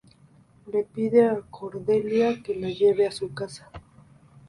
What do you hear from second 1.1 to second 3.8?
a Cordelia que la lleve a su casa.